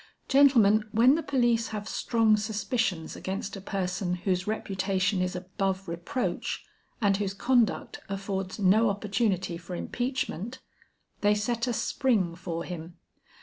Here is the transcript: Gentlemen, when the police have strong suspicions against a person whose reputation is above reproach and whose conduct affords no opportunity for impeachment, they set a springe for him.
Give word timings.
Gentlemen, 0.27 0.85
when 0.91 1.13
the 1.13 1.21
police 1.21 1.67
have 1.67 1.87
strong 1.87 2.35
suspicions 2.35 3.15
against 3.15 3.55
a 3.55 3.61
person 3.61 4.15
whose 4.15 4.47
reputation 4.47 5.21
is 5.21 5.35
above 5.35 5.87
reproach 5.87 6.65
and 6.99 7.17
whose 7.17 7.35
conduct 7.35 7.99
affords 8.09 8.57
no 8.57 8.89
opportunity 8.89 9.57
for 9.59 9.75
impeachment, 9.75 10.57
they 11.19 11.35
set 11.35 11.67
a 11.67 11.71
springe 11.73 12.33
for 12.35 12.63
him. 12.63 12.95